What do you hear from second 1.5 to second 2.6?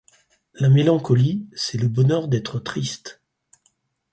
c'est le bonheur d'être